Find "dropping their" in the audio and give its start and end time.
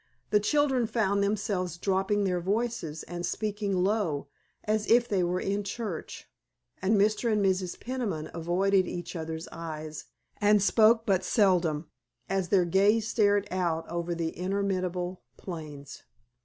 1.77-2.39